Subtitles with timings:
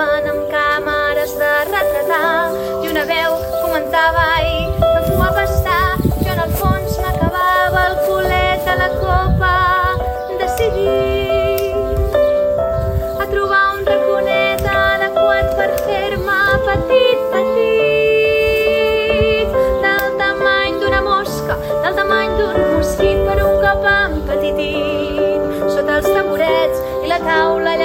[0.00, 0.71] ng kahit.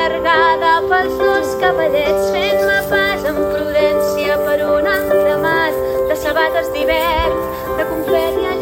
[0.08, 7.36] cargada pels dos cavallets fent-me pas amb prudència per un entramat de sabates d'hivern,
[7.80, 8.57] de confèria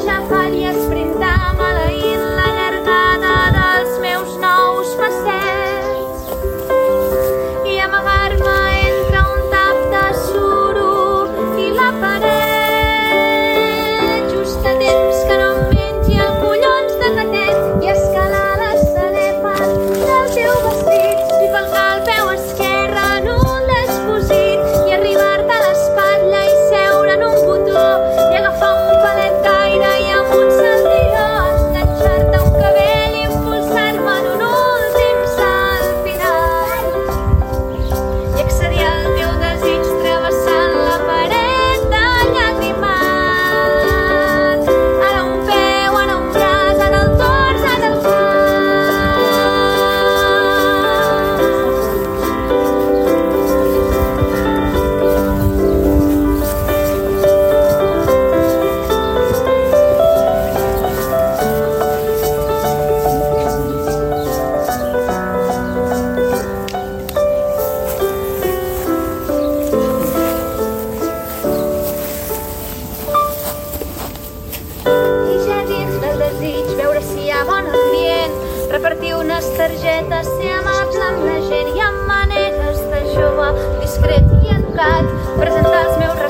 [74.86, 78.36] I ja dins del desig veure si hi ha bon ambient.
[78.73, 83.49] Repartir unes targetes ser amable amb la gent i amb maneres de jove
[83.82, 86.21] discret i educat presentar els meus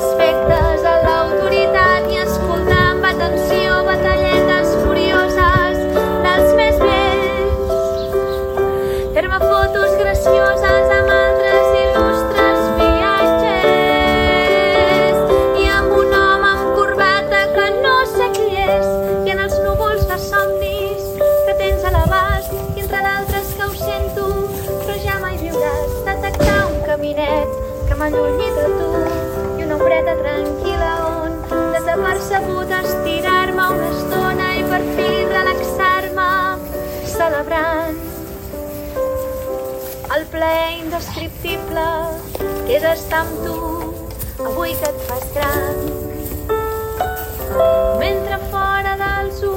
[28.05, 28.87] en l'ullit a tu
[29.57, 31.37] i una ombreta tranquil·la on
[31.73, 32.41] de tapar-se
[32.79, 36.27] estirar-me una estona i per fi relaxar-me
[37.13, 37.97] celebrant
[40.17, 41.87] el plaer indescriptible
[42.67, 43.57] que és estar amb tu
[44.51, 45.75] avui que et fas gran.
[48.03, 49.54] Mentre fora dels ulls